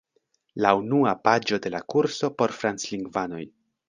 La 0.65 0.69
unua 0.77 1.11
paĝo 1.27 1.59
de 1.65 1.71
la 1.75 1.81
kurso 1.95 2.31
por 2.39 2.55
franclingvanoj. 2.63 3.43